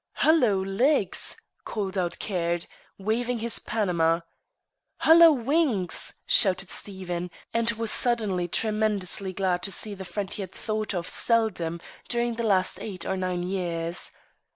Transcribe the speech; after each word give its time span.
"Hullo, 0.15 0.61
Legs!" 0.65 1.37
called 1.63 1.95
out 1.95 2.17
Caird, 2.17 2.65
waving 2.97 3.37
his 3.37 3.59
Panama. 3.59 4.21
"Hullo, 5.01 5.31
Wings!" 5.31 6.15
shouted 6.25 6.71
Stephen, 6.71 7.29
and 7.53 7.69
was 7.73 7.91
suddenly 7.91 8.47
tremendously 8.47 9.31
glad 9.31 9.61
to 9.61 9.71
see 9.71 9.93
the 9.93 10.03
friend 10.03 10.33
he 10.33 10.41
had 10.41 10.53
thought 10.53 10.95
of 10.95 11.07
seldom 11.07 11.79
during 12.07 12.33
the 12.33 12.41
last 12.43 12.79
eight 12.81 13.05
or 13.05 13.15
nine 13.15 13.43
years. 13.43 14.09